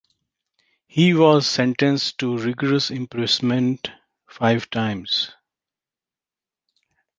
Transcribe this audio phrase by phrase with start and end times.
[0.87, 3.91] He was sentenced to rigorous imprisonment
[4.27, 5.29] five times.